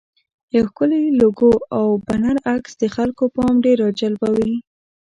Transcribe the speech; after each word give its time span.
یو 0.55 0.65
ښکلی 0.69 1.03
لوګو 1.19 1.51
او 1.77 1.87
بنر 2.07 2.35
عکس 2.53 2.71
د 2.81 2.83
خلکو 2.95 3.23
پام 3.35 3.53
ډېر 3.65 3.77
راجلبوي. 3.85 4.53